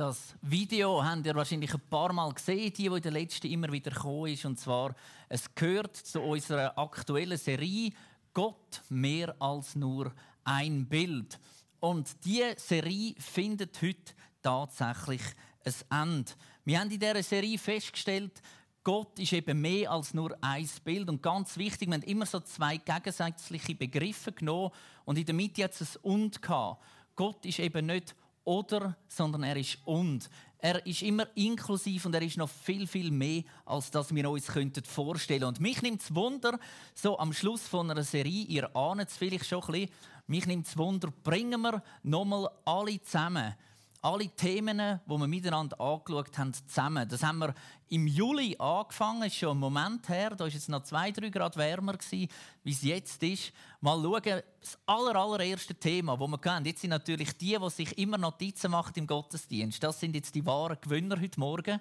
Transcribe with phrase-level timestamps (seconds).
[0.00, 3.70] Das Video habt ihr wahrscheinlich ein paar Mal gesehen, die, die in der letzten immer
[3.70, 4.46] wieder gekommen ist.
[4.46, 4.94] Und zwar,
[5.28, 7.92] es gehört zu unserer aktuellen Serie
[8.32, 10.10] Gott mehr als nur
[10.42, 11.38] ein Bild.
[11.80, 15.20] Und diese Serie findet heute tatsächlich
[15.66, 16.32] ein Ende.
[16.64, 18.40] Wir haben in dieser Serie festgestellt,
[18.82, 21.10] Gott ist eben mehr als nur ein Bild.
[21.10, 24.70] Und ganz wichtig, wir haben immer so zwei gegensätzliche Begriffe genommen
[25.04, 26.82] und in der Mitte hat es ein Und gehabt.
[27.16, 28.14] Gott ist eben nicht
[28.44, 30.28] oder, sondern er ist und.
[30.58, 34.46] Er ist immer inklusiv und er ist noch viel, viel mehr, als das wir uns
[34.84, 35.44] vorstellen könnten.
[35.44, 36.58] Und mich nimmt es Wunder,
[36.94, 39.90] so am Schluss von einer Serie, ihr ahnt es vielleicht schon ein bisschen,
[40.26, 43.54] mich nimmt es Wunder, bringen wir nochmal alle zusammen
[44.02, 47.06] alle Themen, die wir miteinander angeschaut haben, zusammen.
[47.08, 47.54] Das haben wir
[47.90, 50.30] im Juli angefangen, ist schon ein Moment her.
[50.30, 52.28] Da war es noch zwei, drei Grad wärmer, wie
[52.64, 53.52] es jetzt ist.
[53.80, 56.64] Mal schauen, das aller, allererste Thema, das wir kennen.
[56.64, 59.82] Jetzt sind natürlich die, die sich immer Notizen machen im Gottesdienst.
[59.82, 61.80] Das sind jetzt die wahren Gewinner heute Morgen.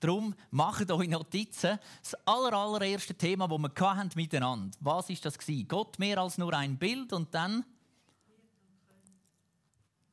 [0.00, 1.78] Darum macht euch Notizen.
[2.02, 4.76] Das aller, allererste Thema, das wir hatten miteinander.
[4.80, 5.68] Was ist das gewesen?
[5.68, 7.64] Gott mehr als nur ein Bild und dann?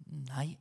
[0.05, 0.57] Nein.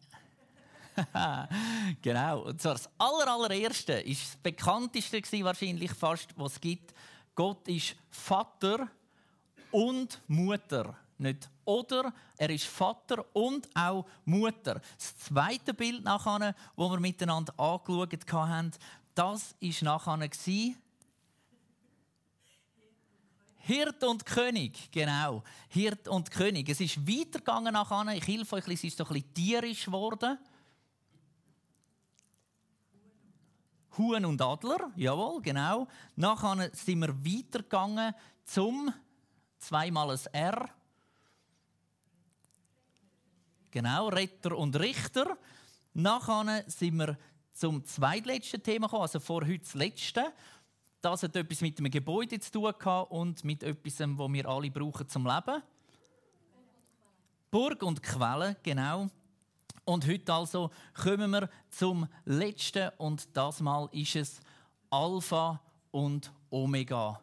[2.03, 2.43] genau.
[2.43, 6.95] Und zwar das aller, allererste ist das bekannteste wahrscheinlich fast, was es gibt.
[7.35, 8.89] Gott ist Vater
[9.71, 10.97] und Mutter.
[11.19, 14.81] Nicht oder, er ist Vater und auch Mutter.
[14.97, 18.71] Das zweite Bild nachher, wo wir miteinander angeschaut haben,
[19.15, 20.31] das war nachher
[23.67, 25.43] Hirt und König, genau.
[25.69, 26.69] Hirt und König.
[26.69, 28.15] Es ist weitergegangen nachher.
[28.15, 30.39] Ich helfe euch, es ist so ein bisschen tierisch geworden.
[33.99, 35.89] Huhn und Adler, jawohl, genau.
[36.17, 38.93] Nachher sind wir weitergegangen zum
[39.59, 40.69] zweimal ein R.
[43.71, 45.37] Genau, Retter und Richter.
[45.95, 47.19] Nachher sind wir
[47.53, 50.33] zum zweitletzten Thema gekommen, also vor heute das letzte.
[51.01, 52.73] Das hat etwas mit dem Gebäude zu tun
[53.09, 55.63] und mit etwas, das wir alle brauchen zum Leben.
[57.51, 59.09] Burg und Quelle, genau.
[59.87, 60.71] Und heute also
[61.01, 64.41] kommen wir zum letzten und das Mal ist es
[64.91, 65.61] Alpha
[65.93, 67.21] und Omega.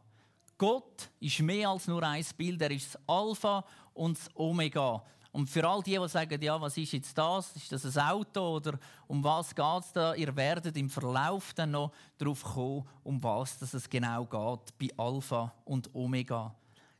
[0.57, 5.03] Gott ist mehr als nur ein Bild, er ist das Alpha und das Omega.
[5.33, 7.53] Und für all die, die sagen, ja, was ist jetzt das?
[7.53, 10.15] Ist das ein Auto oder um was geht es da?
[10.15, 15.53] Ihr werdet im Verlauf dann noch darauf kommen, um was es genau geht bei Alpha
[15.65, 16.55] und Omega.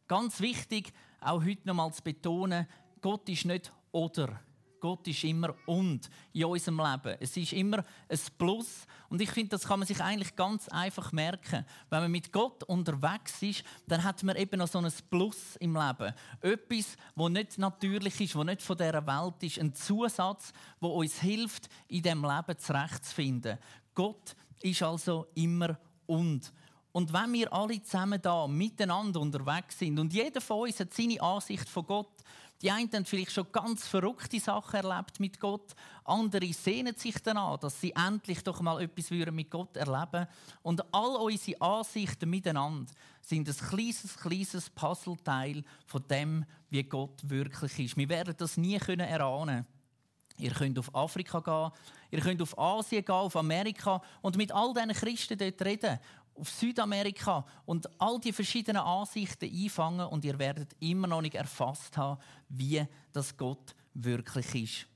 [0.10, 0.92] Ganz wichtig,
[1.22, 2.68] auch heute noch mal zu betonen,
[3.00, 4.42] Gott ist nicht oder.
[4.84, 7.16] Gott ist immer und in unserem Leben.
[7.22, 8.86] Es ist immer ein Plus.
[9.08, 11.66] Und ich finde, das kann man sich eigentlich ganz einfach merken.
[11.90, 15.74] Wenn man mit Gott unterwegs ist, dann hat man eben noch so ein Plus im
[15.78, 16.14] Leben.
[16.42, 19.58] Etwas, das nicht natürlich ist, das nicht von dieser Welt ist.
[19.58, 20.52] Ein Zusatz,
[20.82, 23.60] der uns hilft, in diesem Leben zurechtzufinden.
[23.96, 25.78] Gott ist also immer
[26.08, 26.52] und.
[26.94, 31.20] Und wenn wir alle zusammen da miteinander unterwegs sind und jeder von uns hat seine
[31.20, 32.24] Ansicht von Gott,
[32.62, 35.74] die einen haben vielleicht schon ganz verrückte Sachen erlebt mit Gott.
[36.06, 40.28] Andere sehnen sich danach, dass sie endlich doch mal etwas mit Gott erleben
[40.62, 47.80] Und all unsere Ansichten miteinander sind ein kleines, kleines Puzzleteil von dem, wie Gott wirklich
[47.80, 47.98] ist.
[47.98, 49.66] Wir werden das nie erahnen
[50.40, 51.72] Ihr könnt auf Afrika gehen,
[52.10, 56.00] ihr könnt auf Asien gehen, auf Amerika und mit all diesen Christen dort reden
[56.36, 61.96] auf Südamerika und all die verschiedenen Ansichten einfangen und ihr werdet immer noch nicht erfasst
[61.98, 64.88] haben, wie das Gott wirklich ist.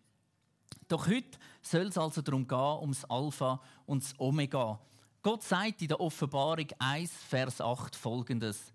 [0.87, 4.79] Doch heute soll es also darum gehen, ums Alpha und das Omega.
[5.21, 8.71] Gott sagt in der Offenbarung 1, Vers 8 folgendes.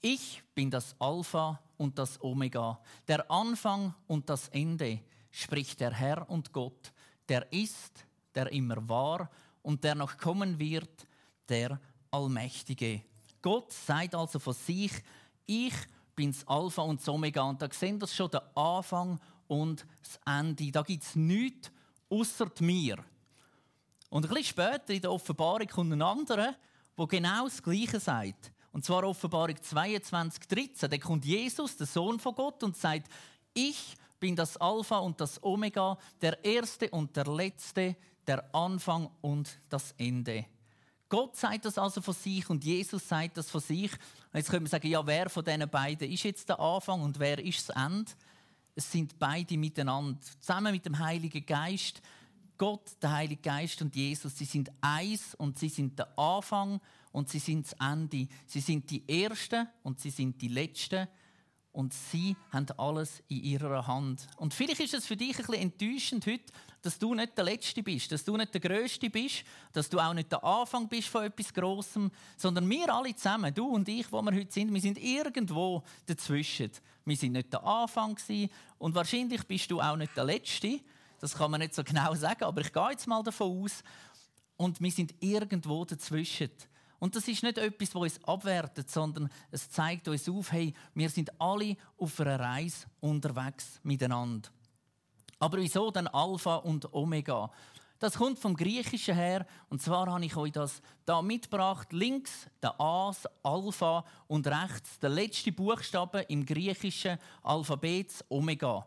[0.00, 5.00] Ich bin das Alpha und das Omega, der Anfang und das Ende,
[5.30, 6.92] spricht der Herr und Gott,
[7.28, 8.04] der ist,
[8.34, 9.30] der immer war
[9.62, 11.06] und der noch kommen wird,
[11.48, 13.02] der Allmächtige.
[13.42, 14.92] Gott sagt also von sich,
[15.46, 15.74] ich
[16.14, 17.42] bin das Alpha und das Omega.
[17.42, 20.70] Und da sehen wir schon den Anfang und das Ende.
[20.72, 21.70] Da gibt es nichts
[22.10, 22.96] außer mir.
[24.10, 26.54] Und ein bisschen später in der Offenbarung kommt ein anderer,
[26.98, 28.52] der genau das Gleiche sagt.
[28.72, 30.90] Und zwar Offenbarung 22, 13.
[30.90, 33.08] Da kommt Jesus, der Sohn von Gott, und sagt,
[33.54, 37.96] ich bin das Alpha und das Omega, der Erste und der Letzte,
[38.26, 40.46] der Anfang und das Ende.
[41.08, 43.90] Gott sagt das also von sich und Jesus sagt das von sich.
[44.34, 47.38] Jetzt können wir sagen, ja, wer von diesen beiden ist jetzt der Anfang und wer
[47.38, 48.10] ist das Ende?
[48.74, 52.02] Es sind beide miteinander, zusammen mit dem Heiligen Geist.
[52.58, 56.80] Gott, der Heilige Geist und Jesus, sie sind eins und sie sind der Anfang
[57.12, 58.28] und sie sind das Ende.
[58.46, 61.08] Sie sind die Ersten und sie sind die Letzten
[61.78, 64.26] und sie haben alles in ihrer Hand.
[64.36, 66.52] Und vielleicht ist es für dich ein bisschen enttäuschend heute,
[66.82, 70.12] dass du nicht der Letzte bist, dass du nicht der Größte bist, dass du auch
[70.12, 74.20] nicht der Anfang bist von etwas Großem, sondern wir alle zusammen, du und ich, wo
[74.22, 76.72] wir heute sind, wir sind irgendwo dazwischen.
[77.04, 78.18] Wir sind nicht der Anfang
[78.78, 80.80] und wahrscheinlich bist du auch nicht der Letzte.
[81.20, 83.84] Das kann man nicht so genau sagen, aber ich gehe jetzt mal davon aus.
[84.56, 86.50] Und wir sind irgendwo dazwischen.
[86.98, 91.08] Und das ist nicht etwas, das uns abwertet, sondern es zeigt uns auf, hey, wir
[91.08, 94.48] sind alle auf einer Reise unterwegs miteinander.
[95.38, 97.50] Aber wieso dann Alpha und Omega?
[98.00, 99.46] Das kommt vom Griechischen her.
[99.68, 101.92] Und zwar habe ich euch das da mitgebracht.
[101.92, 103.12] Links der A,
[103.42, 108.86] Alpha und rechts der letzte Buchstabe im griechischen Alphabet, Omega.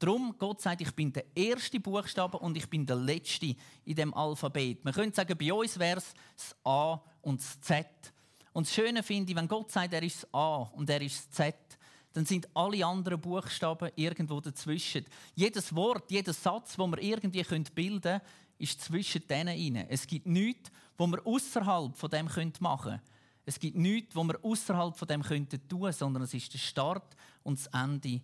[0.00, 3.54] Darum, Gott sagt, ich bin der erste Buchstabe und ich bin der letzte
[3.84, 4.82] in dem Alphabet.
[4.82, 7.86] Man könnte sagen, bei uns wäre es das A und das Z.
[8.54, 11.18] Und das Schöne finde ich, wenn Gott sagt, er ist das A und er ist
[11.18, 11.54] das Z,
[12.14, 15.04] dann sind alle anderen Buchstaben irgendwo dazwischen.
[15.34, 17.42] Jedes Wort, jeder Satz, den wir irgendwie
[17.74, 18.20] bilden können,
[18.56, 22.26] ist zwischen denen Es gibt nichts, was wir außerhalb von dem
[22.60, 23.00] machen können.
[23.44, 27.16] Es gibt nichts, was wir außerhalb von dem tun können, sondern es ist der Start
[27.42, 28.22] und das Ende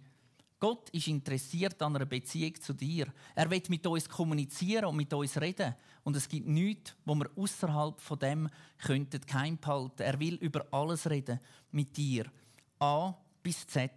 [0.58, 3.12] Gott ist interessiert an einer Beziehung zu dir.
[3.34, 5.74] Er will mit uns kommunizieren und mit uns reden.
[6.02, 8.48] Und es gibt nichts, wo wir außerhalb von dem
[8.78, 10.02] könnten geheim behalten.
[10.02, 11.40] Er will über alles reden
[11.72, 12.30] mit dir.
[12.78, 13.90] A bis Z.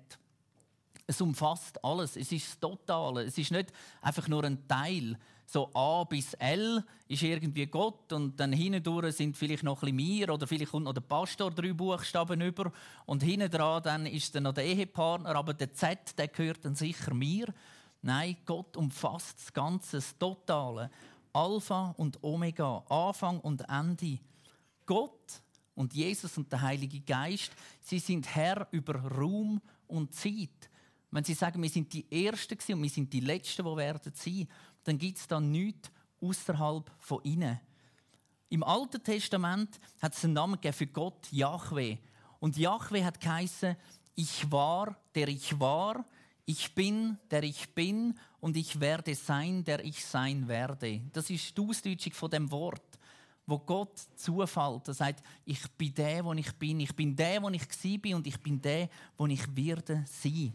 [1.08, 2.18] Es umfasst alles.
[2.18, 3.24] Es ist das Totale.
[3.24, 3.72] Es ist nicht
[4.02, 5.18] einfach nur ein Teil
[5.52, 9.98] so A bis L ist irgendwie Gott und dann hindurch sind vielleicht noch ein bisschen
[9.98, 12.72] wir oder vielleicht kommt noch der Pastor drei Buchstaben über
[13.08, 16.76] und hinten dran dann ist dann noch der Ehepartner, aber der Z, der gehört dann
[16.76, 17.48] sicher mir.
[18.04, 20.92] Nein, Gott umfasst das Ganze, das Totale.
[21.34, 24.20] Alpha und Omega, Anfang und Ende.
[24.86, 25.42] Gott
[25.74, 27.52] und Jesus und der Heilige Geist,
[27.82, 30.70] sie sind Herr über Raum und Zeit.
[31.12, 34.48] Wenn sie sagen, wir sind die Ersten und wir sind die Letzten, die werden sein,
[34.84, 35.92] dann gibt es da nichts
[36.22, 37.60] außerhalb von ihnen.
[38.50, 41.98] Im Alten Testament hat es einen Namen für Gott, Yahweh.
[42.40, 43.76] Und Yahweh hat geheißen,
[44.16, 46.04] ich war, der ich war,
[46.46, 51.02] ich bin, der ich bin und ich werde sein, der ich sein werde.
[51.14, 52.98] Das ist die Ausdeutschung von dem Wort,
[53.46, 54.88] wo Gott zufällt.
[54.88, 58.26] Er sagt, ich bin der, wo ich bin, ich bin der, wo ich bin und
[58.26, 60.54] ich bin der, wo ich werde sein.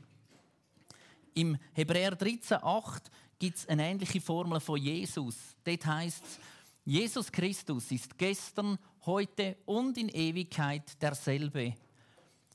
[1.35, 3.03] Im Hebräer 13,8
[3.45, 5.37] gibt es eine ähnliche Formel von Jesus.
[5.65, 6.39] Dort heißt es,
[6.87, 11.75] Jesus Christus ist gestern, heute und in Ewigkeit derselbe.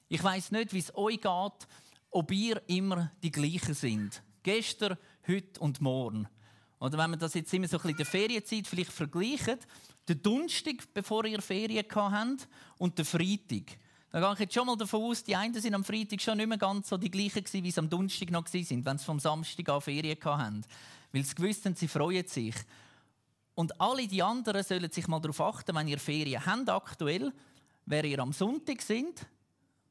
[0.07, 1.67] Ich weiß nicht, wie es euch geht,
[2.09, 4.23] ob ihr immer die gleichen sind.
[4.41, 4.97] Gestern,
[5.27, 6.27] heute und morgen.
[6.79, 9.67] Oder wenn man das jetzt immer so ein bisschen der Ferienzeit vielleicht vergleicht,
[10.07, 12.47] der Donnerstag, bevor ihr Ferien habt,
[12.79, 13.77] und der Freitag.
[14.11, 16.49] Da gehe ich jetzt schon mal davon aus, die einen sind am Freitag schon nicht
[16.49, 19.19] mehr ganz so die gleichen gewesen, wie sie am Donnerstag noch waren, wenn sie vom
[19.19, 20.65] Samstag an Ferien hatten.
[21.11, 22.55] Weil sie gewusst haben, sie freuen sich.
[23.53, 27.31] Und alle die anderen sollen sich mal darauf achten, wenn ihr Ferien habt aktuell,
[27.85, 29.27] wer ihr am Sonntag sind,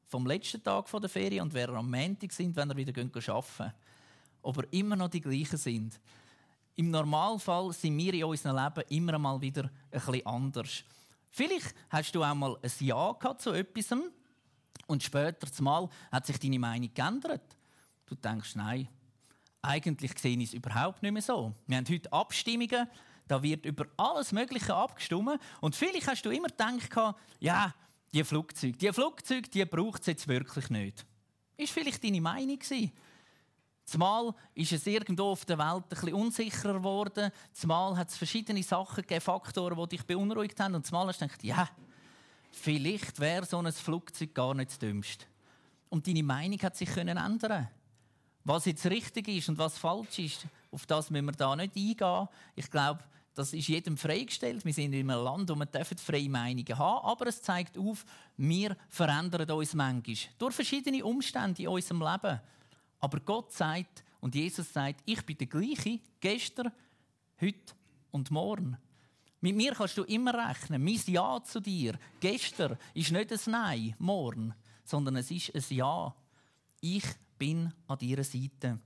[0.09, 3.73] vom letzten Tag der Ferien, und wer am Montag sind, wenn ihr wieder arbeiten
[4.43, 6.01] Ob ihr immer noch die gleichen sind.
[6.75, 10.85] Im Normalfall sind wir in unserem Leben immer mal wieder ein bisschen anders.
[11.31, 13.97] Vielleicht hast du auch mal ein Ja gehabt zu etwas
[14.87, 17.57] und später mal hat sich deine Meinung geändert.
[18.07, 18.89] Du denkst, nein,
[19.63, 21.55] eigentlich sehe ich es überhaupt nicht mehr so.
[21.67, 22.89] Wir haben heute Abstimmungen,
[23.27, 27.75] da wird über alles Mögliche abgestimmt und vielleicht hast du immer gedacht, ja,
[28.13, 31.05] die Flugzeuge, die Flugzeuge, die braucht es jetzt wirklich nicht.
[31.57, 32.93] Ist vielleicht deine Meinung gewesen?
[33.89, 37.31] Zumal ist es irgendwo auf der Welt ein bisschen unsicherer geworden.
[37.55, 40.75] Zumal hat es verschiedene Sachen gegeben, Faktoren, die dich beunruhigt haben.
[40.75, 41.67] Und zumal hast du gedacht, ja,
[42.53, 45.25] vielleicht wäre so ein Flugzeug gar nicht das Dümmste.
[45.89, 47.67] Und deine Meinung hat sich können ändern.
[48.45, 52.29] Was jetzt richtig ist und was falsch ist, auf das müssen wir da nicht eingehen.
[52.57, 53.03] Ich glaube,
[53.35, 54.67] das ist jedem freigestellt.
[54.67, 58.05] Wir sind in einem Land, wo wir freie Meinungen haben Aber es zeigt auf,
[58.37, 62.39] wir verändern uns manchmal durch verschiedene Umstände in unserem Leben.
[63.01, 66.73] Aber Gott sagt und Jesus sagt, ich bin der gleiche, gestern,
[67.41, 67.75] heute
[68.11, 68.77] und morgen.
[69.41, 70.83] Mit mir kannst du immer rechnen.
[70.83, 74.53] Mein Ja zu dir gestern ist nicht ein Nein, morgen,
[74.85, 76.15] sondern es ist ein Ja.
[76.81, 77.05] Ich
[77.39, 78.81] bin an deiner Seite.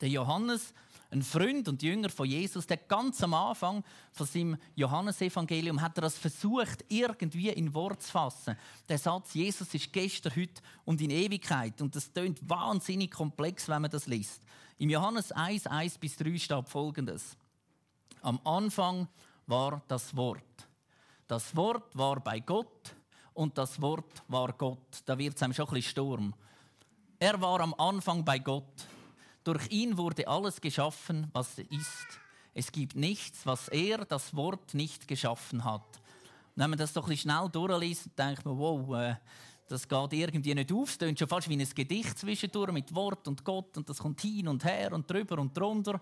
[0.00, 0.74] Der Johannes
[1.14, 6.02] ein Freund und Jünger von Jesus, der ganz am Anfang von seinem Johannesevangelium hat er
[6.02, 8.56] das versucht, irgendwie in Wort zu fassen.
[8.88, 11.80] Der Satz, Jesus ist gestern, heute und in Ewigkeit.
[11.80, 14.42] Und das klingt wahnsinnig komplex, wenn man das liest.
[14.78, 17.36] Im Johannes 1, 1 bis 3 steht folgendes.
[18.20, 19.06] Am Anfang
[19.46, 20.42] war das Wort.
[21.28, 22.94] Das Wort war bei Gott
[23.34, 25.02] und das Wort war Gott.
[25.06, 26.34] Da wird es einem schon ein bisschen Sturm.
[27.20, 28.86] Er war am Anfang bei Gott.
[29.44, 32.20] Durch ihn wurde alles geschaffen, was ist.
[32.54, 36.00] Es gibt nichts, was er, das Wort, nicht geschaffen hat.
[36.54, 39.16] Und wenn man das doch ein schnell durchliest, denkt man, wow, äh,
[39.68, 40.90] das geht irgendwie nicht auf.
[40.90, 44.20] Es klingt schon fast wie ein Gedicht zwischendurch mit Wort und Gott und das kommt
[44.20, 46.00] hin und her und drüber und drunter.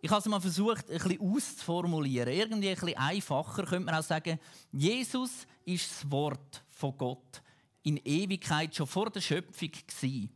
[0.00, 2.32] Ich habe es mal versucht, ein bisschen auszuformulieren.
[2.32, 4.38] Irgendwie ein bisschen einfacher könnte man auch sagen,
[4.72, 7.42] Jesus ist das Wort von Gott
[7.82, 10.30] in Ewigkeit schon vor der Schöpfung gewesen.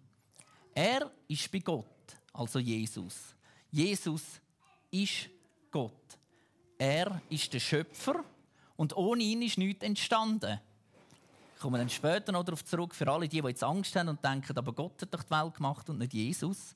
[0.75, 1.87] Er ist bei Gott,
[2.33, 3.35] also Jesus.
[3.71, 4.41] Jesus
[4.91, 5.29] ist
[5.71, 5.93] Gott.
[6.79, 8.25] Er ist der Schöpfer
[8.77, 10.61] und ohne ihn ist nichts entstanden.
[11.55, 14.25] Ich komme dann später noch darauf zurück, für alle, die, die jetzt Angst haben und
[14.25, 16.75] denken, aber Gott hat doch die Welt gemacht und nicht Jesus.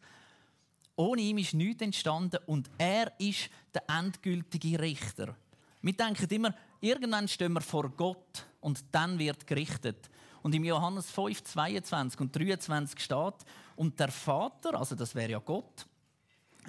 [0.94, 5.36] Ohne ihn ist nichts entstanden und er ist der endgültige Richter.
[5.82, 10.08] Wir denken immer, irgendwann stehen wir vor Gott und dann wird gerichtet.
[10.42, 13.34] Und im Johannes 5, 22 und 23 steht,
[13.76, 15.86] und der Vater, also das wäre ja Gott,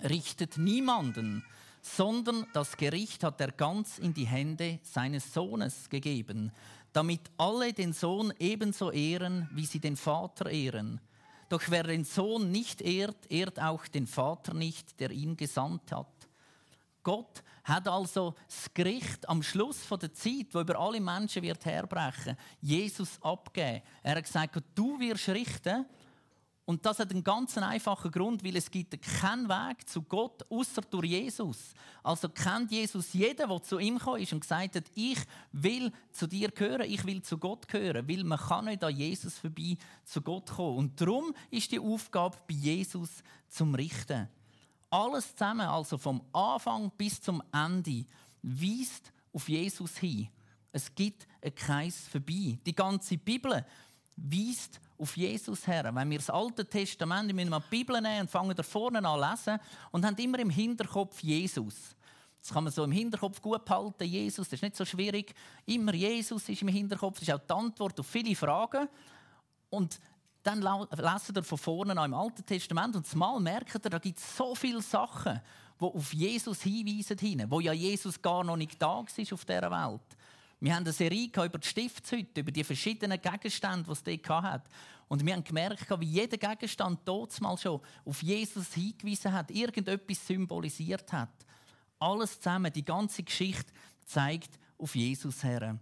[0.03, 1.43] richtet niemanden,
[1.81, 6.51] sondern das Gericht hat er ganz in die Hände seines Sohnes gegeben,
[6.93, 10.99] damit alle den Sohn ebenso ehren, wie sie den Vater ehren.
[11.49, 16.07] Doch wer den Sohn nicht ehrt, ehrt auch den Vater nicht, der ihn gesandt hat.
[17.03, 22.35] Gott hat also das Gericht am Schluss der Zeit, wo über alle Menschen wird herbrechen,
[22.59, 23.81] Jesus abgegeben.
[24.03, 25.85] Er hat gesagt, du wirst richten
[26.67, 30.81] und das hat einen ganz einfachen Grund, weil es gibt keinen Weg zu Gott außer
[30.81, 31.73] durch Jesus.
[32.03, 35.17] Also kennt Jesus jeden, der zu ihm gekommen ist und gesagt hat, ich
[35.53, 39.37] will zu dir gehören, ich will zu Gott gehören, weil man kann nicht an Jesus
[39.37, 40.79] vorbei zu Gott kommen.
[40.79, 44.27] Und darum ist die Aufgabe bei Jesus zum Richten.
[44.89, 48.05] Alles zusammen, also vom Anfang bis zum Ende,
[48.41, 50.27] weist auf Jesus hin.
[50.73, 52.59] Es gibt kein Vorbei.
[52.65, 53.65] Die ganze Bibel
[54.17, 55.89] weist auf Jesus her.
[55.93, 59.19] Wenn wir das Alte Testament, müssen wir die Bibel nehmen und fangen da vorne an
[59.19, 59.59] lesen
[59.91, 61.95] und haben immer im Hinterkopf Jesus.
[62.41, 65.33] Das kann man so im Hinterkopf gut behalten, Jesus, das ist nicht so schwierig.
[65.65, 68.87] Immer Jesus ist im Hinterkopf, das ist auch die Antwort auf viele Fragen.
[69.69, 69.99] Und
[70.43, 74.17] dann lesen wir von vorne an im Alten Testament und mal merkt ihr, da gibt
[74.17, 75.41] es so viele Sachen,
[75.79, 80.17] die auf Jesus hinweisen, wo ja Jesus gar noch nicht da war auf dieser Welt.
[80.59, 84.69] Wir haben eine Serie über die Stiftshütte, über die verschiedenen Gegenstände, die es dort hat.
[85.07, 90.25] Und wir haben gemerkt, wie jeder Gegenstand dort mal schon auf Jesus hingewiesen hat, irgendetwas
[90.25, 91.29] symbolisiert hat.
[91.99, 93.71] Alles zusammen, die ganze Geschichte
[94.05, 95.79] zeigt auf Jesus her.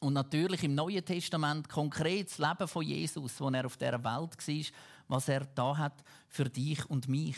[0.00, 4.48] Und natürlich im Neuen Testament konkret das Leben von Jesus, wo er auf der Welt
[4.48, 4.64] war,
[5.06, 7.36] was er da hat für dich und mich.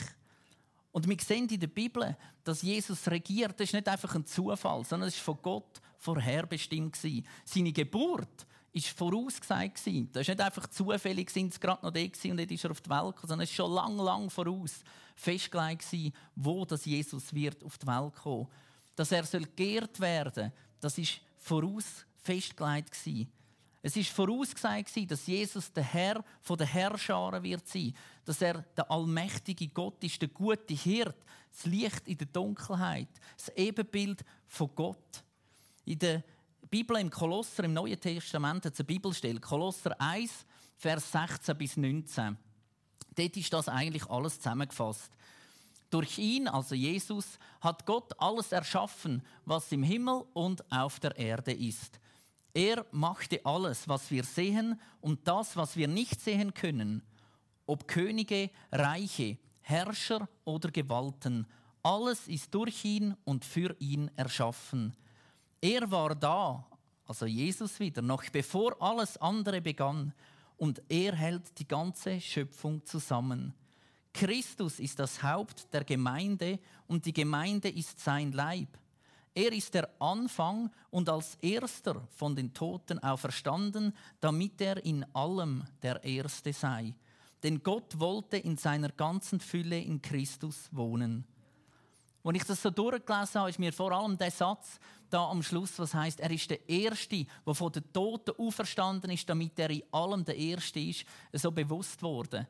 [0.91, 3.59] Und wir sehen in der Bibel, dass Jesus regiert.
[3.59, 6.97] Das ist nicht einfach ein Zufall, sondern es ist von Gott vorherbestimmt
[7.45, 9.79] Seine Geburt ist vorausgesagt
[10.13, 12.81] Das ist nicht einfach zufällig, sind sie gerade noch da und dann ist er auf
[12.81, 14.83] die Welt gekommen, sondern es ist schon lang, lang voraus
[15.15, 15.87] festgelegt
[16.35, 18.49] wo das Jesus wird auf die Welt kommen.
[18.97, 22.97] Dass er soll geehrt werden, das ist voraus festgelegt
[23.83, 27.95] Es ist vorausgesagt dass Jesus der Herr von der Herrscharen wird sein,
[28.25, 31.17] dass er der allmächtige Gott ist, der gute Hirt,
[31.53, 35.24] das Licht in der Dunkelheit, das Ebenbild von Gott.
[35.85, 36.23] In der
[36.71, 41.77] Bibel im Kolosser, im Neuen Testament, hat es eine Bibelstelle, Kolosser 1, Vers 16 bis
[41.77, 42.37] 19.
[43.15, 45.11] Dort ist das eigentlich alles zusammengefasst.
[45.91, 51.53] Durch ihn, also Jesus, hat Gott alles erschaffen, was im Himmel und auf der Erde
[51.53, 52.01] ist.
[52.53, 57.03] Er machte alles, was wir sehen und das, was wir nicht sehen können,
[57.67, 61.47] ob Könige, Reiche, Herrscher oder Gewalten.
[61.83, 64.97] Alles ist durch ihn und für ihn erschaffen.
[65.65, 66.63] Er war da,
[67.07, 70.13] also Jesus wieder, noch bevor alles andere begann,
[70.59, 73.55] und er hält die ganze Schöpfung zusammen.
[74.13, 78.77] Christus ist das Haupt der Gemeinde und die Gemeinde ist sein Leib.
[79.33, 85.65] Er ist der Anfang und als erster von den Toten auferstanden, damit er in allem
[85.83, 86.95] der Erste sei.
[87.43, 91.25] Denn Gott wollte in seiner ganzen Fülle in Christus wohnen.
[92.25, 95.79] Als ich das so durchgelesen habe, ist mir vor allem der Satz da am Schluss,
[95.79, 99.83] was heißt, er ist der Erste, der von den Toten auferstanden ist, damit er in
[99.93, 101.05] allem der Erste ist,
[101.35, 102.47] so bewusst worden.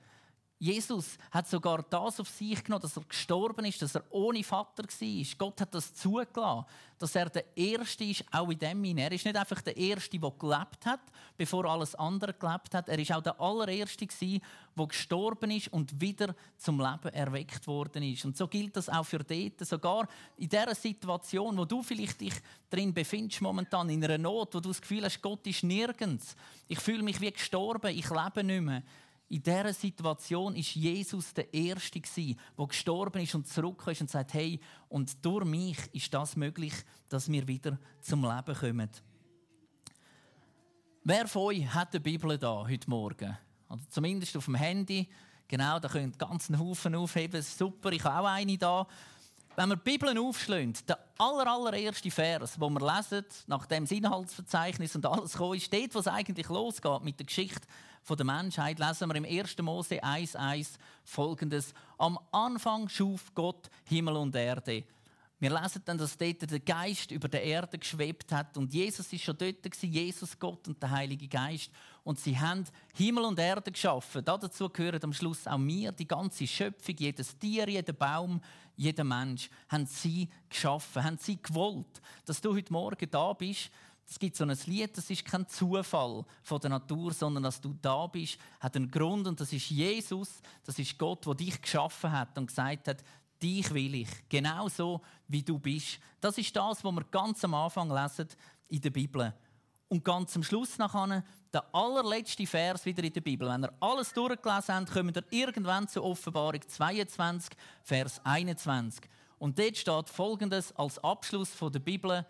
[0.64, 4.84] Jesus hat sogar das auf sich genommen, dass er gestorben ist, dass er ohne Vater
[4.84, 5.24] war.
[5.36, 6.64] Gott hat das zugelassen,
[6.98, 9.02] dass er der Erste ist, auch in dem Sinne.
[9.02, 11.00] Er ist nicht einfach der Erste, der gelebt hat,
[11.36, 12.88] bevor alles andere gelebt hat.
[12.88, 18.24] Er ist auch der Allererste, der gestorben ist und wieder zum Leben erweckt worden ist.
[18.24, 19.60] Und so gilt das auch für dort.
[19.66, 22.34] Sogar in dieser Situation, wo du vielleicht dich
[22.70, 26.34] drin befindest, momentan in einer Not, wo du das Gefühl hast, Gott ist nirgends.
[26.68, 28.82] Ich fühle mich wie gestorben, ich lebe nicht mehr
[29.34, 34.32] In dieser Situation ist Jesus der Erste, der gestorben ist und zurückgekommen ist und sagt,
[34.34, 36.72] hey, und durch mich ist das möglich,
[37.08, 38.90] dass wir wieder zum Leben kommen.
[41.02, 43.36] Wer von euch hat eine Bibel da heute Morgen?
[43.68, 45.08] Also zumindest auf dem Handy.
[45.48, 47.42] Genau, da könnt ihr ganzen Haufen aufheben.
[47.42, 48.86] Super, ich habe auch eine da.
[49.56, 54.96] Wenn wir die Bibel aufschlagen, der aller, allererste Vers, den wir lesen, nachdem das Inhaltsverzeichnis
[54.96, 57.60] und alles dort, wo es eigentlich losgeht mit der Geschichte
[58.08, 59.56] der Menschheit, lesen wir im 1.
[59.58, 60.70] Mose 1,1
[61.04, 64.82] folgendes: Am Anfang schuf Gott Himmel und Erde.
[65.40, 69.22] Wir lesen dann, dass dort der Geist über der Erde geschwebt hat und Jesus ist
[69.22, 71.70] schon dort gewesen, Jesus Gott und der Heilige Geist
[72.04, 72.64] und sie haben
[72.94, 74.24] Himmel und Erde geschaffen.
[74.24, 78.40] Dazu gehören am Schluss auch wir, die ganze Schöpfung, jedes Tier, jeder Baum,
[78.76, 83.70] jeder Mensch, haben sie geschaffen, haben sie gewollt, dass du heute Morgen da bist.
[84.06, 87.74] Es gibt so ein Lied, das ist kein Zufall von der Natur, sondern dass du
[87.80, 92.12] da bist, hat einen Grund und das ist Jesus, das ist Gott, der dich geschaffen
[92.12, 93.02] hat und gesagt hat,
[93.42, 95.98] dich will ich, genau so wie du bist.
[96.20, 98.28] Das ist das, was wir ganz am Anfang lesen
[98.68, 99.34] in der Bibel.
[99.88, 101.22] Und ganz am Schluss nachher,
[101.52, 103.48] der allerletzte Vers wieder in der Bibel.
[103.48, 109.08] Wenn ihr alles durchgelesen habt, kommt ihr irgendwann zur Offenbarung 22, Vers 21.
[109.38, 112.26] Und dort steht folgendes als Abschluss der Bibel: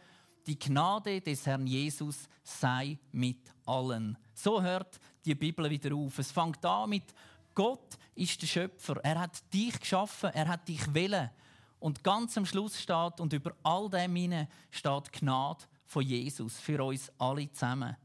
[0.47, 4.19] Die Gnade des Herrn Jesus sei mit allen.
[4.35, 6.19] So hört die Bibel wieder auf.
[6.19, 7.15] Es fängt an mit
[7.55, 8.97] Gott ist der Schöpfer.
[9.03, 11.31] Er hat dich geschaffen, er hat dich willen.
[11.79, 16.83] Und ganz am Schluss steht, und über all dem hinein steht Gnade von Jesus für
[16.83, 17.97] uns alle zusammen.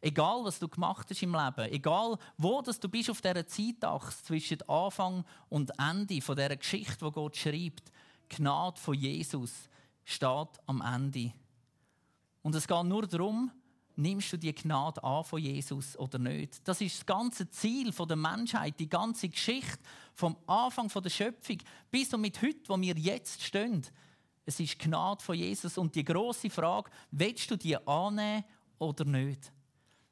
[0.00, 4.22] Egal, was du gemacht hast im Leben, egal, wo dass du bist auf dieser Zeitachse
[4.24, 7.90] zwischen Anfang und Ende von dieser Geschichte, wo Gott schreibt,
[8.28, 9.68] Gnade von Jesus
[10.04, 11.32] steht am Ende.
[12.42, 13.50] Und es geht nur darum,
[13.96, 16.66] nimmst du die Gnade an von Jesus oder nicht?
[16.68, 19.78] Das ist das ganze Ziel der Menschheit, die ganze Geschichte
[20.14, 21.58] vom Anfang der Schöpfung
[21.90, 23.84] bis und mit heute, wo wir jetzt stehen.
[24.44, 28.44] Es ist Gnade von Jesus und die große Frage: Willst du die annehmen
[28.78, 29.52] oder nicht?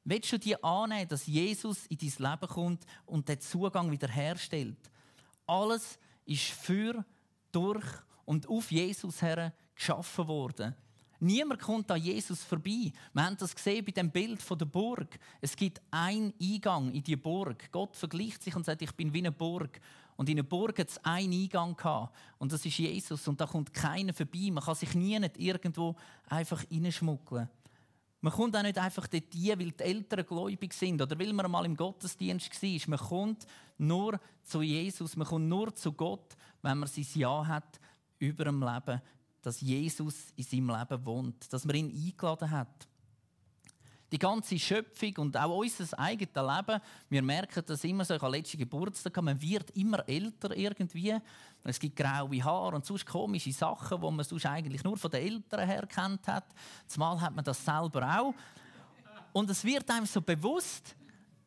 [0.05, 4.91] Willst du die annehmen, dass Jesus in dein Leben kommt und den Zugang wiederherstellt?
[5.47, 7.05] Alles ist für,
[7.53, 7.85] durch
[8.25, 10.75] und auf Jesus her geschaffen worden.
[11.25, 12.93] Niemand kommt an Jesus vorbei.
[13.15, 15.19] Wir haben das gesehen bei dem Bild von der Burg.
[15.41, 17.73] Es gibt einen Eingang in die Burg.
[17.73, 19.81] Gott vergleicht sich und sagt, ich bin wie eine Burg.
[20.17, 22.15] Und in einer Burg hat es einen Eingang gehabt.
[22.37, 23.27] Und das ist Jesus.
[23.27, 24.51] Und da kommt keiner vorbei.
[24.53, 25.97] Man kann sich nie nicht irgendwo
[26.29, 27.49] einfach reinschmuggeln.
[28.21, 31.51] Man kommt auch nicht einfach dort hin, weil die Eltern gläubig sind oder weil man
[31.51, 32.81] mal im Gottesdienst war.
[32.91, 33.47] Man kommt
[33.79, 35.17] nur zu Jesus.
[35.17, 37.81] Man kommt nur zu Gott, wenn man sein Ja hat
[38.19, 39.01] über dem Leben
[39.45, 42.89] dass Jesus in seinem Leben wohnt, dass man ihn eingeladen hat.
[44.11, 46.81] Die ganze Schöpfung und auch unser eigenes Leben,
[47.11, 51.17] wir merken das immer so, ich habe letzte Geburtstag, man wird immer älter irgendwie.
[51.65, 55.27] Es gibt graue Haare und sonst komische Sachen, die man sonst eigentlich nur von den
[55.27, 56.47] Eltern her kennt hat.
[56.87, 58.35] Zumal hat man das selber auch.
[59.33, 60.95] Und es wird einem so bewusst,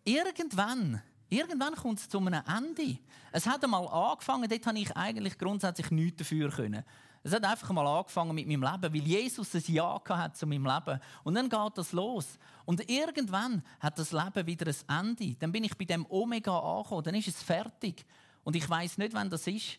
[0.04, 3.00] irgendwann, irgendwann kommt es zu einem Ende.
[3.32, 6.84] Es hat einmal angefangen, dort habe ich eigentlich grundsätzlich nichts dafür können.
[7.28, 10.66] Es hat einfach mal angefangen mit meinem Leben, weil Jesus ein Ja hat zu meinem
[10.66, 10.98] Leben.
[11.26, 12.40] Und dann geht das los.
[12.63, 15.36] Und irgendwann hat das Leben wieder ein Ende.
[15.38, 18.06] Dann bin ich bei dem Omega angekommen, dann ist es fertig.
[18.46, 19.78] Und ich weiß nicht, wann das ist.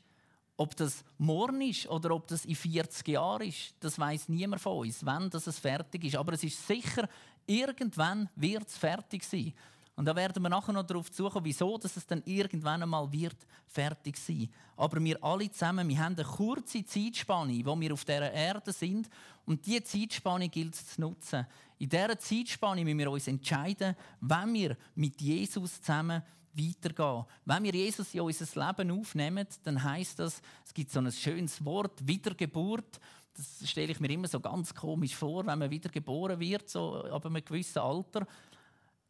[0.58, 4.80] Ob das morgen ist oder ob das in 40 Jahren ist, das weiß niemand von
[4.80, 6.16] uns, wann das fertig ist.
[6.16, 7.08] Aber es ist sicher,
[7.46, 9.54] irgendwann wird es fertig sein.
[9.98, 13.34] Und da werden wir nachher noch darauf suchen, wieso dass es dann irgendwann einmal wird
[13.66, 14.48] fertig sein.
[14.76, 19.10] Aber wir alle zusammen, wir haben eine kurze Zeitspanne, wo wir auf dieser Erde sind.
[19.44, 21.44] Und diese Zeitspanne gilt es zu nutzen.
[21.80, 27.24] In dieser Zeitspanne müssen wir uns entscheiden, wenn wir mit Jesus zusammen weitergehen.
[27.44, 31.64] Wenn wir Jesus in unser Leben aufnehmen, dann heißt das, es gibt so ein schönes
[31.64, 33.00] Wort, Wiedergeburt.
[33.34, 37.26] Das stelle ich mir immer so ganz komisch vor, wenn man wiedergeboren wird, so ab
[37.26, 38.28] einem gewissen Alter.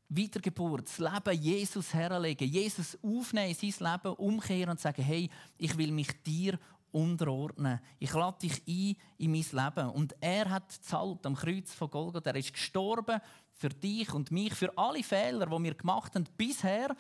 [0.09, 5.93] Wiedergeburt, das Leben Jesus herlegen, Jesus aufnehmen, sein Leben umkehren und sagen, hey, ich will
[5.93, 6.59] mich dir
[6.93, 7.81] unterordnen.
[7.99, 9.91] Ich lade dich ein in mein Leben.
[9.91, 12.31] Und er hat zahlt am Kreuz von Golgatha.
[12.31, 13.21] Er ist gestorben
[13.53, 16.97] für dich und mich, für alle Fehler, die wir gemacht haben bisher.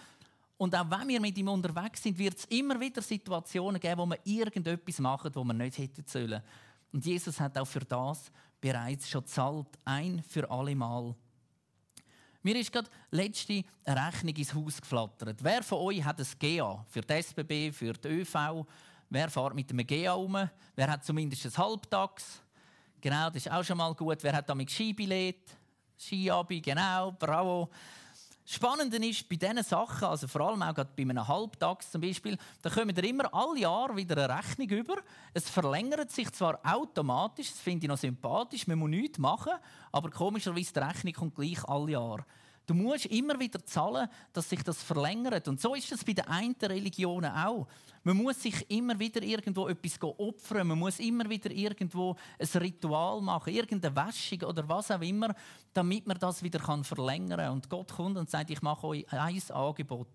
[0.58, 4.06] Und auch wenn wir mit ihm unterwegs sind, wird es immer wieder Situationen geben, wo
[4.06, 6.42] wir irgendetwas machen, wo wir nicht hätten sollen.
[6.92, 11.14] Und Jesus hat auch für das bereits schon zahlt, ein für alle Mal.
[12.48, 15.36] Mir ist gerade letzte Rechnung ins Haus geflattert.
[15.44, 18.64] Wer von euch hat ein GA für die SBB, für die ÖV?
[19.10, 20.48] Wer fährt mit einem GA um?
[20.74, 22.40] Wer hat zumindest ein Halbtags?
[23.02, 24.16] Genau, das ist auch schon mal gut.
[24.22, 25.42] Wer hat damit Skibillett?
[25.98, 27.68] Skiabi, genau, bravo.
[28.50, 32.70] Spannende ist, bei diesen Sachen, also vor allem auch bei einem Halbtags zum Beispiel, da
[32.70, 34.96] kommen wir immer alle Jahre wieder eine Rechnung über.
[35.34, 39.52] Es verlängert sich zwar automatisch, das finde ich noch sympathisch, man muss nichts machen,
[39.92, 42.24] aber komischerweise die Rechnung kommt gleich alle Jahre.
[42.68, 45.48] Du musst immer wieder zahlen, dass sich das verlängert.
[45.48, 47.66] Und so ist es bei den einen Religionen auch.
[48.04, 50.66] Man muss sich immer wieder irgendwo etwas opfern.
[50.66, 55.34] Man muss immer wieder irgendwo ein Ritual machen, irgendeine Wäschung oder was auch immer,
[55.72, 57.52] damit man das wieder verlängern kann.
[57.52, 60.08] Und Gott kommt und sagt, ich mache euch ein Angebot.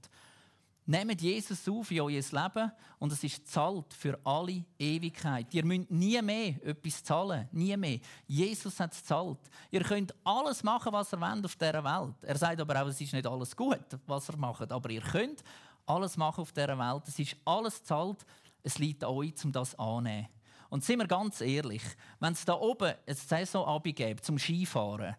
[0.86, 5.54] Nehmt Jesus auf in euer Leben und es ist zahlt für alle Ewigkeit.
[5.54, 7.48] Ihr müsst nie mehr etwas zahlen.
[7.54, 8.00] Nie mehr.
[8.28, 9.39] Jesus hat es zahlt.
[9.72, 12.15] Ihr könnt alles machen, was ihr wollt auf dieser Welt.
[12.24, 14.69] Er sagt aber auch, es ist nicht alles gut, was ihr macht.
[14.74, 15.41] Aber ihr könnt
[15.86, 17.04] alles machen auf dieser Welt.
[17.08, 18.26] Es ist alles zahlt.
[18.62, 20.28] Es liegt an euch, um das anzunehmen.
[20.69, 21.84] Und sind wir ganz ehrlich,
[22.19, 25.15] wenn es da oben ein Saison gibt zum Skifahren,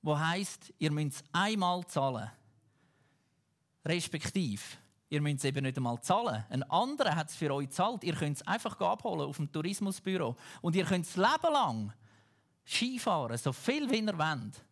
[0.00, 2.30] wo heisst, ihr müsst es einmal zahlen,
[3.84, 4.62] respektive
[5.10, 6.44] Ihr müsst es eben nicht einmal zahlen.
[6.48, 8.04] Ein anderer hat es für euch gezahlt.
[8.04, 10.34] Ihr könnt es einfach abholen auf dem Tourismusbüro.
[10.60, 11.92] Und ihr könnt das Leben lang
[12.66, 14.64] Skifahren, so viel wie ihr wollt.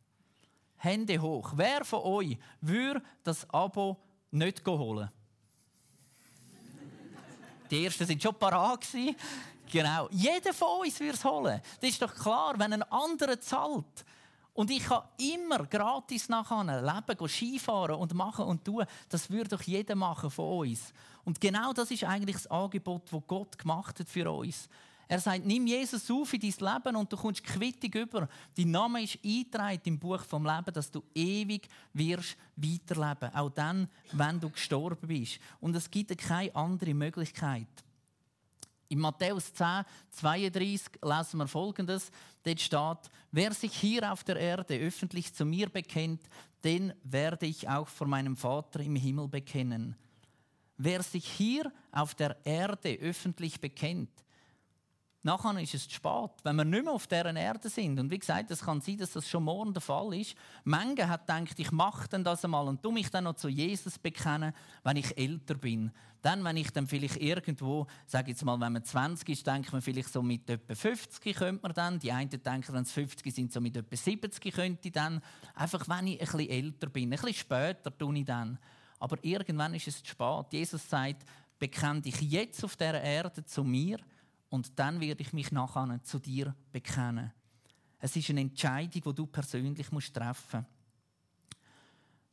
[0.78, 1.52] Hände hoch.
[1.54, 3.98] Wer von euch würde das Abo
[4.30, 5.08] nicht holen?
[7.70, 8.86] Die ersten sind schon parat.
[9.70, 10.08] Genau.
[10.10, 11.60] Jeder von uns würde es holen.
[11.80, 14.04] Das ist doch klar, wenn ein anderer zahlt.
[14.54, 18.84] Und ich kann immer gratis nachher leben, Skifahren und machen und tun.
[19.08, 20.92] Das würde doch jeder machen von uns.
[21.24, 24.68] Und genau das ist eigentlich das Angebot, das Gott gemacht hat für uns.
[25.08, 28.28] Er sagt, nimm Jesus auf in dein Leben und du kommst Quittung über.
[28.56, 33.34] Dein Name ist eingetragen im Buch vom Leben, dass du ewig wirst weiterleben.
[33.34, 35.38] Auch dann, wenn du gestorben bist.
[35.60, 37.66] Und es gibt keine andere Möglichkeit.
[38.92, 42.10] In Matthäus 10, 32 lesen wir folgendes.
[42.42, 46.20] Dort steht, wer sich hier auf der Erde öffentlich zu mir bekennt,
[46.62, 49.96] den werde ich auch vor meinem Vater im Himmel bekennen.
[50.76, 54.10] Wer sich hier auf der Erde öffentlich bekennt,
[55.24, 57.98] Nachher ist es zu spät, wenn wir nicht mehr auf dieser Erde sind.
[58.00, 60.34] Und wie gesagt, es kann sein, dass das schon morgen der Fall ist.
[60.64, 64.00] Menge hat gedacht, ich mache dann das einmal und tu mich dann noch zu Jesus
[64.00, 65.92] bekennen, wenn ich älter bin.
[66.22, 69.80] Dann, wenn ich dann vielleicht irgendwo, sage jetzt mal, wenn man 20 ist, denkt man
[69.80, 72.00] vielleicht so mit etwa 50 könnte man dann.
[72.00, 75.20] Die einen denken, wenn es 50 sind, so mit etwa 70 könnte ich dann.
[75.54, 77.04] Einfach, wenn ich ein bisschen älter bin.
[77.04, 78.58] Ein bisschen später tue ich dann.
[78.98, 80.46] Aber irgendwann ist es zu spät.
[80.50, 81.24] Jesus sagt,
[81.60, 83.98] bekenne dich jetzt auf dieser Erde zu mir
[84.52, 87.32] und dann werde ich mich nachher zu dir bekennen.
[87.98, 90.66] Es ist eine Entscheidung, die du persönlich treffen musst.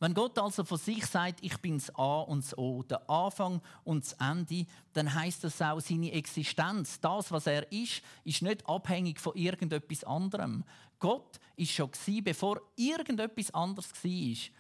[0.01, 3.62] Wenn Gott also von sich sagt, ich bin das A und das O, der Anfang
[3.86, 6.99] und das Ende, dann heißt das auch seine Existenz.
[6.99, 10.65] Das, was er ist, ist nicht abhängig von irgendetwas anderem.
[10.99, 11.89] Gott ist schon
[12.21, 14.51] bevor irgendetwas anderes war.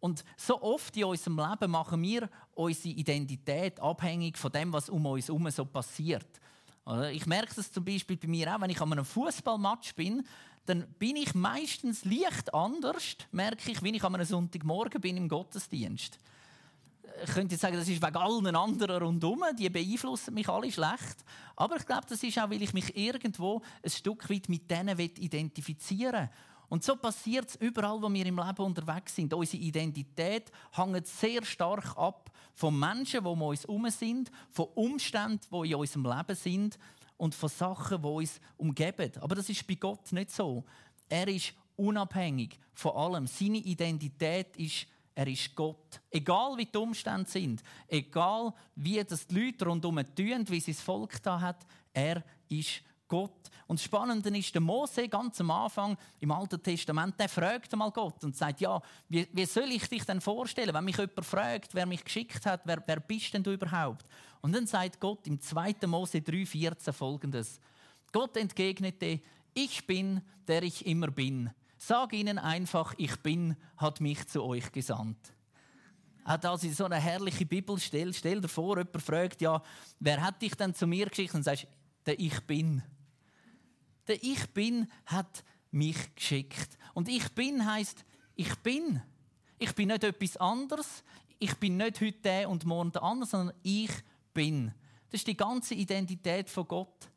[0.00, 5.04] Und so oft in unserem Leben machen wir unsere Identität abhängig von dem, was um
[5.04, 6.40] uns herum so passiert.
[7.12, 10.26] Ich merke das zum Beispiel bei mir auch, wenn ich an einem Fußballmatch bin,
[10.66, 15.28] dann bin ich meistens leicht anders, merke ich, wenn ich an einem Sonntagmorgen bin im
[15.28, 16.18] Gottesdienst.
[17.22, 21.24] Ich könnte jetzt sagen, das ist wegen allen anderen rundherum, die beeinflussen mich alle schlecht.
[21.54, 24.98] Aber ich glaube, das ist auch, weil ich mich irgendwo ein Stück weit mit denen
[24.98, 26.30] identifizieren will.
[26.74, 29.32] Und so passiert es überall, wo wir im Leben unterwegs sind.
[29.32, 35.46] Unsere Identität hängt sehr stark ab von Menschen, die um uns herum sind, von Umständen,
[35.52, 36.76] die in unserem Leben sind
[37.16, 39.12] und von Sachen, die uns umgeben.
[39.20, 40.64] Aber das ist bei Gott nicht so.
[41.08, 43.28] Er ist unabhängig von allem.
[43.28, 46.00] Seine Identität ist, er ist Gott.
[46.10, 51.22] Egal wie die Umstände sind, egal wie das die Leute rundherum tun, wie sein Volk
[51.22, 52.82] da hat, er ist
[53.14, 53.30] Gott.
[53.68, 57.92] Und das Spannende ist, der Mose ganz am Anfang im Alten Testament, der fragt mal
[57.92, 61.72] Gott und sagt, ja, wie, wie soll ich dich denn vorstellen, wenn mich jemand fragt,
[61.76, 64.04] wer mich geschickt hat, wer, wer bist denn du überhaupt?
[64.40, 65.76] Und dann sagt Gott im 2.
[65.86, 67.60] Mose 3,14 folgendes.
[68.10, 69.20] Gott entgegnete,
[69.54, 71.50] ich bin, der ich immer bin.
[71.78, 75.32] Sag ihnen einfach, ich bin, hat mich zu euch gesandt.
[76.24, 78.12] Auch das ist so eine herrliche Bibelstelle.
[78.12, 79.62] Stell dir vor, jemand fragt, ja,
[80.00, 81.34] wer hat dich denn zu mir geschickt?
[81.34, 81.68] Und sagst,
[82.06, 82.82] der Ich Bin.
[84.06, 86.78] Der Ich Bin hat mich geschickt.
[86.94, 88.04] Und Ich Bin heißt,
[88.36, 89.02] ich bin.
[89.58, 91.04] Ich bin nicht etwas anderes.
[91.38, 93.90] Ich bin nicht heute der und morgen der andere, sondern ich
[94.32, 94.72] bin.
[95.10, 97.08] Das ist die ganze Identität von Gott.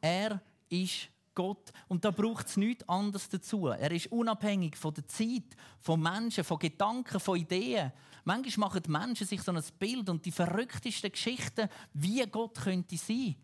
[0.00, 1.72] Er ist Gott.
[1.88, 3.66] Und da braucht es nichts anderes dazu.
[3.68, 7.92] Er ist unabhängig von der Zeit, von Menschen, von Gedanken, von Ideen.
[8.24, 12.96] Manchmal machen die Menschen sich so ein Bild und die verrücktesten Geschichten, wie Gott könnte
[12.96, 13.36] sein.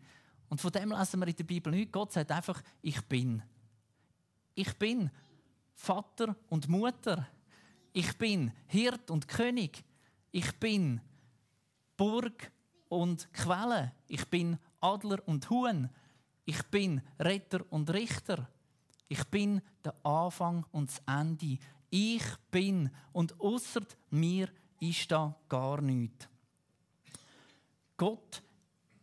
[0.53, 1.91] Und von dem lesen wir in der Bibel nichts.
[1.91, 3.41] Gott sagt einfach, ich bin.
[4.53, 5.09] Ich bin
[5.73, 7.27] Vater und Mutter.
[7.91, 9.83] Ich bin Hirt und König.
[10.31, 11.01] Ich bin
[11.97, 12.51] Burg
[12.87, 13.93] und Quelle.
[14.07, 15.89] Ich bin Adler und Huhn.
[16.45, 18.47] Ich bin Retter und Richter.
[19.07, 21.57] Ich bin der Anfang und das Ende.
[21.89, 26.29] Ich bin und außer mir ist da gar nichts.
[27.97, 28.43] Gott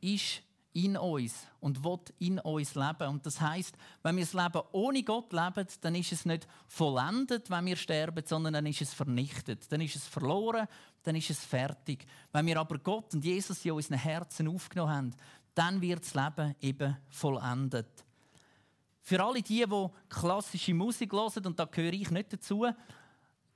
[0.01, 3.09] ist in uns und will in uns leben.
[3.09, 7.51] Und das heißt, wenn wir das Leben ohne Gott leben, dann ist es nicht vollendet,
[7.51, 9.71] wenn wir sterben, sondern dann ist es vernichtet.
[9.73, 10.69] Dann ist es verloren,
[11.03, 12.07] dann ist es fertig.
[12.33, 15.15] Wenn wir aber Gott und Jesus in unseren Herzen aufgenommen haben,
[15.55, 18.05] dann wird das Leben eben vollendet.
[19.03, 22.67] Für alle die, die klassische Musik hören, und da gehöre ich nicht dazu,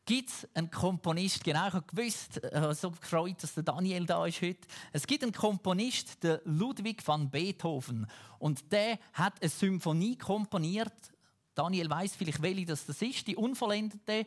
[0.07, 4.27] gibt es einen Komponist, genau, ich habe gewusst, äh, so gefreut, dass der Daniel da
[4.27, 4.67] ist heute.
[4.93, 8.07] Es gibt einen Komponist, der Ludwig van Beethoven,
[8.39, 10.93] und der hat eine Symphonie komponiert.
[11.55, 13.27] Daniel weiß vielleicht, welche das ist.
[13.27, 14.27] Die unvollendete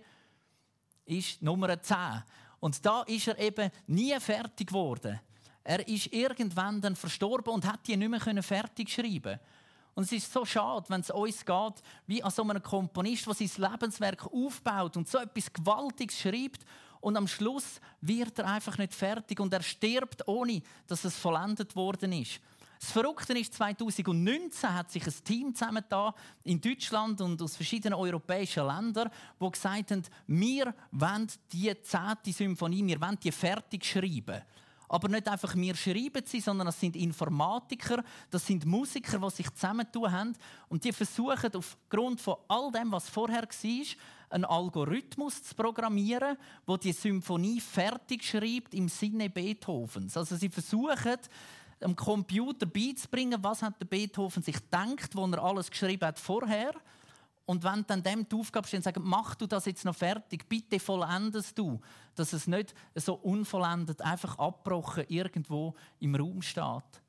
[1.05, 2.23] ist Nummer 10.
[2.59, 5.19] Und da ist er eben nie fertig geworden.
[5.63, 9.39] Er ist irgendwann dann verstorben und hat die nicht mehr fertig schreiben.
[9.97, 11.73] Und es ist so schade, wenn es uns geht,
[12.05, 16.63] wie an so einem Komponist, der sein Lebenswerk aufbaut und so etwas Gewaltiges schreibt
[17.01, 21.75] und am Schluss wird er einfach nicht fertig und er stirbt, ohne dass es vollendet
[21.75, 22.39] worden ist.
[22.79, 28.67] Das Verrückte ist, 2019 hat sich ein Team zusammengetan in Deutschland und aus verschiedenen europäischen
[28.67, 34.43] Ländern, wo gesagt haben, wir wollen die zehnte Symphonie, wir wollen die fertig schreiben.
[34.87, 39.49] Aber nicht einfach wir schreiben sie, sondern das sind Informatiker, das sind Musiker, die sich
[39.53, 40.33] zusammentun haben.
[40.69, 43.85] Und die versuchen aufgrund von all dem, was vorher war,
[44.29, 50.17] einen Algorithmus zu programmieren, wo die Symphonie fertig schreibt im Sinne Beethovens.
[50.17, 51.17] Also sie versuchen,
[51.81, 56.73] dem Computer beizubringen, was hat der Beethoven sich denkt, wo er alles geschrieben hat vorher
[57.47, 60.49] und wenn dann dem die Aufgabe steht und sagen, mach du das jetzt noch fertig,
[60.49, 61.79] bitte vollendest du,
[62.13, 67.01] dass es nicht so unvollendet einfach abgebrochen irgendwo im Raum steht.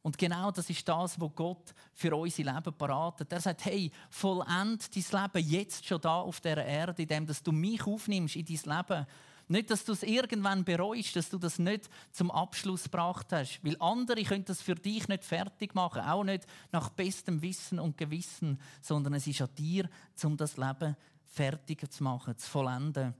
[0.00, 3.30] Und genau das ist das, was Gott für unser Leben beratet.
[3.30, 7.86] Er sagt, hey, vollend dein Leben jetzt schon da auf der Erde, indem du mich
[7.86, 9.06] aufnimmst in dein Leben
[9.48, 13.60] nicht, dass du es irgendwann bereust, dass du das nicht zum Abschluss gebracht hast.
[13.62, 16.02] Weil andere können das für dich nicht fertig machen.
[16.02, 18.58] Auch nicht nach bestem Wissen und Gewissen.
[18.80, 19.88] Sondern es ist an dir,
[20.22, 23.14] um das Leben fertig zu machen, zu vollenden.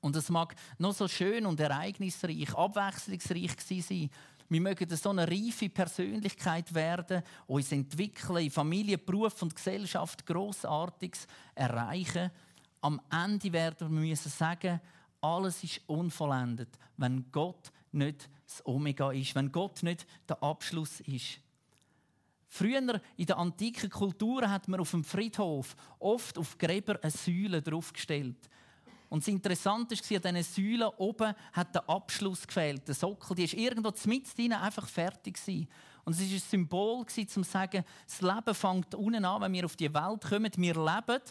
[0.00, 4.10] Und es mag noch so schön und ereignisreich, abwechslungsreich sein.
[4.48, 11.26] Wir mögen so eine reife Persönlichkeit werden, uns entwickeln, in Familie, Beruf und Gesellschaft Grossartiges
[11.54, 12.30] erreichen.
[12.80, 14.80] Am Ende werden wir müssen sagen,
[15.26, 21.40] alles ist unvollendet, wenn Gott nicht das Omega ist, wenn Gott nicht der Abschluss ist.
[22.48, 27.60] Früher in der antiken Kultur hat man auf dem Friedhof oft auf Gräber eine Säule
[27.60, 28.48] draufgestellt.
[29.08, 32.86] Und das Interessante war, an diesen Säulen oben hat der Abschluss gefehlt.
[32.86, 35.68] Der Sockel, die ist irgendwo mit drin einfach fertig gewesen.
[36.04, 39.64] Und es war ein Symbol, um zu sagen, das Leben fängt unten an, wenn wir
[39.64, 40.52] auf die Welt kommen.
[40.56, 41.22] Wir leben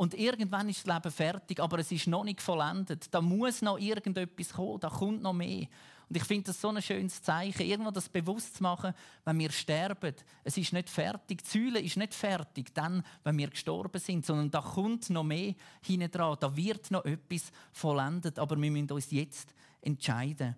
[0.00, 3.12] und irgendwann ist das Leben fertig, aber es ist noch nicht vollendet.
[3.12, 5.66] Da muss noch irgendetwas kommen, da kommt noch mehr.
[6.08, 8.94] Und ich finde das so ein schönes Zeichen, irgendwo das bewusst zu machen,
[9.26, 10.14] wenn wir sterben.
[10.42, 14.50] Es ist nicht fertig, die Säule ist nicht fertig, dann, wenn wir gestorben sind, sondern
[14.50, 19.10] da kommt noch mehr hinten dran, da wird noch etwas vollendet, aber wir müssen uns
[19.10, 20.56] jetzt entscheiden.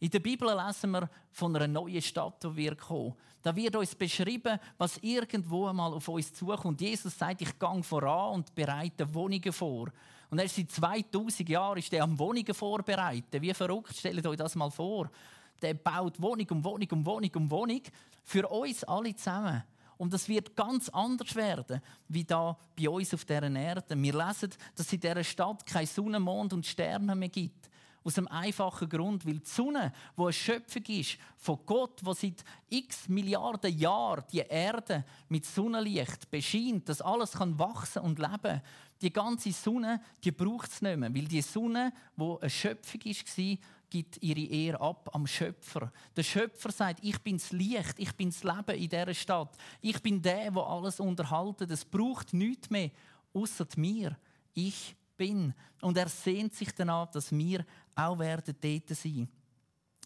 [0.00, 3.14] In der Bibel lesen wir von einer neuen Stadt, die wir kommen.
[3.42, 6.80] Da wird uns beschrieben, was irgendwo einmal auf uns zukommt.
[6.80, 9.88] Jesus sagt, ich gehe voran und bereite Wohnungen vor.
[10.30, 13.40] Und er ist seit 2000 Jahren ist er am Wohnungen vorbereiten.
[13.42, 15.10] Wie verrückt, stellt euch das mal vor.
[15.60, 17.82] Der baut Wohnung um Wohnung um Wohnung um Wohnung
[18.22, 19.64] für uns alle zusammen.
[19.96, 24.00] Und das wird ganz anders werden, wie da bei uns auf dieser Erde.
[24.00, 27.67] Wir lesen, dass es in dieser Stadt kein Sonne, Mond und Sterne mehr gibt.
[28.08, 32.42] Aus einem einfachen Grund, weil die Sonne, wo eine Schöpfung ist von Gott, wo seit
[32.70, 38.62] x Milliarden Jahren die Erde mit Sonnenlicht bescheint, dass alles kann wachsen und leben.
[39.02, 43.58] Die ganze Sonne, die braucht es nicht mehr, weil die Sonne, wo eine Schöpfung war,
[43.90, 45.92] gibt ihre Ehre ab am Schöpfer.
[46.16, 49.54] Der Schöpfer sagt, ich bin das Licht, ich bin das Leben in dieser Stadt.
[49.82, 51.70] Ich bin der, wo alles unterhalten.
[51.70, 52.90] Es braucht nichts mehr
[53.34, 54.16] außer mir.
[54.54, 55.52] Ich bin.
[55.82, 57.66] Und er sehnt sich danach, dass wir
[57.98, 59.28] auch werden dort sein.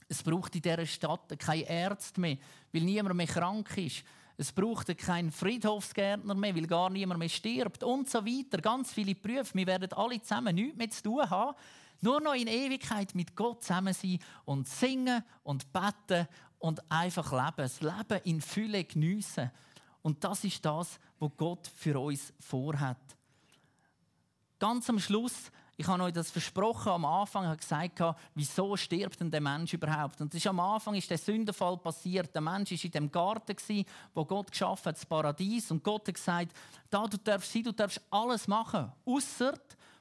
[0.08, 2.36] Es braucht in dieser Stadt keine Ärzte mehr,
[2.72, 4.04] weil niemand mehr krank ist.
[4.36, 8.60] Es braucht keinen Friedhofsgärtner mehr, weil gar niemand mehr stirbt und so weiter.
[8.60, 9.54] Ganz viele Berufe.
[9.54, 11.56] Wir werden alle zusammen nichts mehr zu tun haben.
[12.00, 16.26] Nur noch in Ewigkeit mit Gott zusammen sein und singen und beten
[16.58, 17.56] und einfach leben.
[17.56, 19.50] Das Leben in Fülle geniessen.
[20.02, 22.98] Und das ist das, was Gott für uns vorhat.
[24.58, 28.02] Ganz am Schluss Ich habe euch das versprochen am Anfang, habe gesagt,
[28.34, 30.20] wieso stirbt denn der Mensch überhaupt?
[30.20, 32.34] Und ist am Anfang ist der Sündenfall passiert.
[32.34, 33.56] Der Mensch ist in dem Garten
[34.14, 36.52] wo Gott geschaffen hat, das Paradies, und Gott hat gesagt,
[36.90, 39.54] da du darfst sein, du darfst alles machen, außer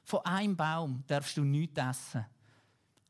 [0.04, 2.26] von einem Baum darfst du nichts essen.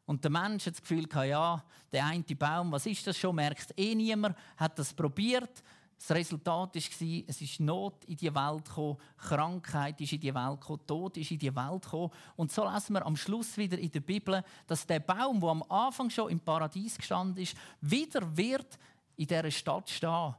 [0.07, 3.73] Und der Mensch hat das Gefühl, ja, der eine Baum, was ist das schon, merkt
[3.77, 5.63] eh niemand, hat das probiert,
[6.03, 10.61] das Resultat war, es ist Not in die Welt gekommen, Krankheit ist in die Welt
[10.61, 12.11] gekommen, Tod ist in die Welt gekommen.
[12.35, 15.63] Und so lesen wir am Schluss wieder in der Bibel, dass der Baum, der am
[15.69, 18.79] Anfang schon im Paradies gestanden ist, wieder wird
[19.17, 20.35] in dieser Stadt stehen.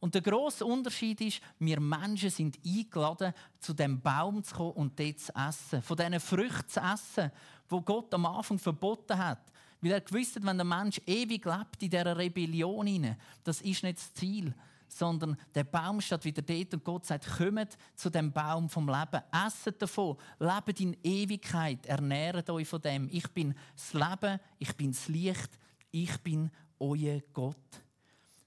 [0.00, 5.00] Und der grosse Unterschied ist, wir Menschen sind eingeladen, zu dem Baum zu kommen und
[5.00, 7.32] dort zu essen, von diesen Früchten zu essen,
[7.70, 9.40] wo Gott am Anfang verboten hat.
[9.80, 13.96] Weil er gewusst hat, wenn der Mensch ewig lebt in dieser Rebellion, das ist nicht
[13.96, 14.54] das Ziel
[14.88, 19.22] sondern der Baum steht wieder dort und Gott sagt, kommt zu dem Baum vom Leben,
[19.32, 23.08] esset davon, lebt in Ewigkeit, ernährt euch von dem.
[23.10, 25.58] Ich bin das Leben, ich bin das Licht,
[25.90, 27.56] ich bin euer Gott.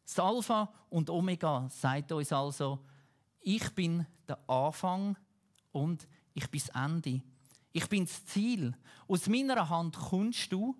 [0.05, 2.79] Das Alpha und Omega sagt uns also,
[3.41, 5.15] ich bin der Anfang
[5.71, 7.21] und ich bin das Ende.
[7.71, 8.75] Ich bin das Ziel.
[9.07, 10.75] Aus meiner Hand kommst du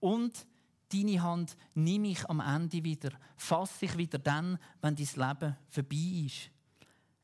[0.00, 0.46] und
[0.92, 6.26] deine Hand nehme ich am Ende wieder, fasse ich wieder dann, wenn dein Leben vorbei
[6.26, 6.50] ist.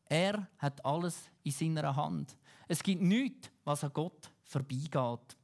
[0.06, 2.36] Er hat alles in seiner Hand.
[2.66, 5.36] Es gibt nichts, was an Gott vorbeigeht.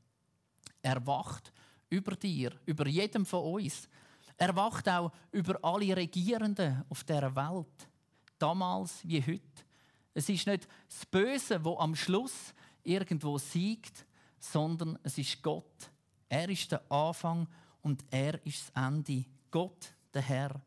[0.82, 1.52] Er wacht
[1.90, 3.88] über dir, über jedem von uns.
[4.36, 7.88] Er wacht auch über alle Regierenden auf der Welt,
[8.38, 9.64] damals wie heute.
[10.12, 14.06] Es ist nicht das Böse, wo am Schluss irgendwo siegt,
[14.38, 15.90] sondern es ist Gott.
[16.28, 17.46] Er ist der Anfang
[17.84, 19.24] und er ist das Ende.
[19.50, 20.60] Gott, der Herr.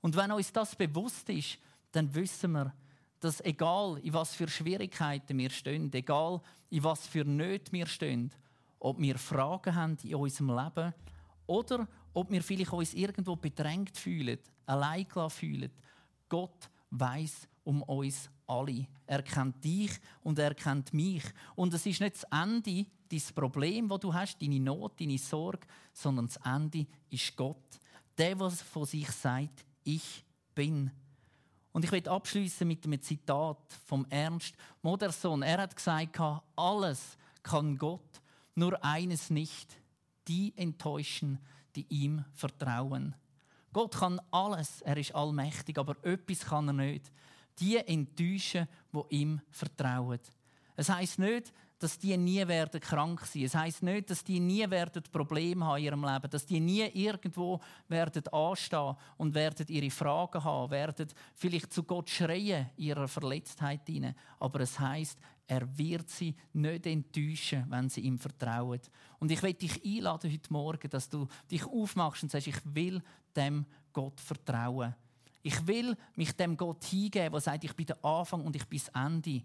[0.00, 1.58] Und wenn uns das bewusst ist,
[1.92, 2.74] dann wissen wir,
[3.20, 8.32] dass egal in was für Schwierigkeiten wir stehen, egal in was für Nöte wir stehen,
[8.78, 10.94] ob wir Fragen haben in unserem Leben
[11.46, 15.70] oder ob wir vielleicht uns irgendwo bedrängt fühlen, allein fühlen,
[16.28, 18.86] Gott weiß um uns alle.
[19.06, 21.22] Er kennt dich und er kennt mich.
[21.54, 25.66] Und es ist nicht das Ende, dein Problem, das du hast, deine Not, deine Sorge,
[25.92, 27.80] sondern das Ende ist Gott.
[28.18, 30.90] Der, der von sich sagt, ich bin.
[31.72, 35.42] Und ich möchte abschließen mit einem Zitat vom Ernst Modersohn.
[35.42, 36.20] Er hat gesagt,
[36.56, 38.20] alles kann Gott,
[38.54, 39.76] nur eines nicht,
[40.26, 41.38] die enttäuschen,
[41.76, 43.14] die ihm vertrauen.
[43.72, 47.10] Gott kann alles, er ist allmächtig, aber etwas kann er nicht.
[47.60, 50.20] Die enttäuschen, die ihm vertrauen.
[50.76, 53.44] Es heißt nicht, dass die nie werden krank sein.
[53.44, 56.86] Es heißt nicht, dass die nie werden Probleme haben in ihrem Leben, dass die nie
[56.92, 63.86] irgendwo werden anstehen und werden ihre Fragen haben, werden vielleicht zu Gott schreien ihrer Verletztheit
[63.86, 64.14] hinein.
[64.38, 68.80] Aber es heißt, er wird sie nicht enttäuschen, wenn sie ihm vertrauen.
[69.18, 73.02] Und ich will dich einladen heute Morgen, dass du dich aufmachst und sagst, ich will
[73.34, 74.94] dem Gott vertrauen.
[75.42, 78.78] Ich will mich dem Gott hingeben, der sagt, ich bin der Anfang und ich bin
[78.78, 79.42] das Ende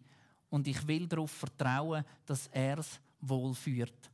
[0.49, 4.11] und ich will darauf vertrauen, dass er es wohlführt.